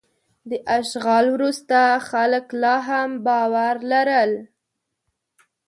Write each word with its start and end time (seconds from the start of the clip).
د 0.49 0.51
اشغال 0.79 1.25
وروسته 1.35 1.77
خلک 2.09 2.45
لا 2.61 2.75
هم 2.87 3.09
باور 3.25 3.75
لرل. 3.91 4.31